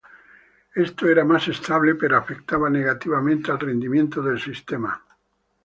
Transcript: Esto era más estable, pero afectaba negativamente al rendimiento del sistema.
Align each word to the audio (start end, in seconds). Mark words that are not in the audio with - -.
Esto 0.73 1.07
era 1.07 1.23
más 1.23 1.47
estable, 1.47 1.93
pero 1.93 2.17
afectaba 2.17 2.71
negativamente 2.71 3.51
al 3.51 3.59
rendimiento 3.59 4.23
del 4.23 4.41
sistema. 4.41 4.99